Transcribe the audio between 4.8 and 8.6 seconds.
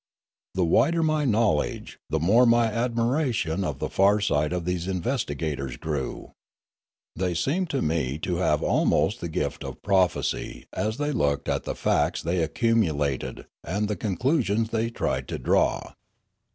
investigators grew. They seemed to me to